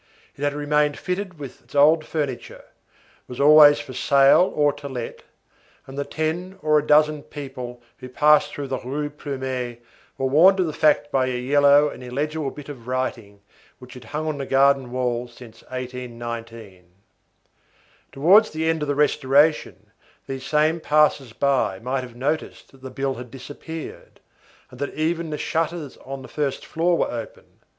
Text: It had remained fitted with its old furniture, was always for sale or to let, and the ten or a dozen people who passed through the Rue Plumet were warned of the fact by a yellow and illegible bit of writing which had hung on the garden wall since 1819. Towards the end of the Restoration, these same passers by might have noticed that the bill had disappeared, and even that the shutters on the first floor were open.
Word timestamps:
It 0.35 0.41
had 0.43 0.55
remained 0.55 0.97
fitted 0.97 1.37
with 1.37 1.61
its 1.61 1.75
old 1.75 2.03
furniture, 2.03 2.63
was 3.27 3.39
always 3.39 3.77
for 3.79 3.93
sale 3.93 4.51
or 4.55 4.73
to 4.73 4.89
let, 4.89 5.21
and 5.85 5.95
the 5.95 6.03
ten 6.03 6.57
or 6.63 6.79
a 6.79 6.87
dozen 6.87 7.21
people 7.21 7.83
who 7.99 8.09
passed 8.09 8.49
through 8.51 8.69
the 8.69 8.79
Rue 8.79 9.11
Plumet 9.11 9.79
were 10.17 10.25
warned 10.25 10.59
of 10.59 10.65
the 10.65 10.73
fact 10.73 11.11
by 11.11 11.27
a 11.27 11.37
yellow 11.37 11.87
and 11.87 12.03
illegible 12.03 12.49
bit 12.49 12.67
of 12.67 12.87
writing 12.87 13.41
which 13.77 13.93
had 13.93 14.05
hung 14.05 14.25
on 14.25 14.37
the 14.39 14.47
garden 14.47 14.89
wall 14.91 15.27
since 15.27 15.61
1819. 15.65 16.83
Towards 18.11 18.49
the 18.49 18.67
end 18.67 18.81
of 18.81 18.87
the 18.87 18.95
Restoration, 18.95 19.91
these 20.25 20.47
same 20.47 20.79
passers 20.79 21.31
by 21.31 21.77
might 21.77 22.01
have 22.01 22.15
noticed 22.15 22.71
that 22.71 22.81
the 22.81 22.89
bill 22.89 23.13
had 23.13 23.29
disappeared, 23.29 24.19
and 24.71 24.81
even 24.81 25.27
that 25.29 25.35
the 25.35 25.43
shutters 25.43 25.97
on 25.97 26.23
the 26.23 26.27
first 26.27 26.65
floor 26.65 26.97
were 26.97 27.11
open. 27.11 27.59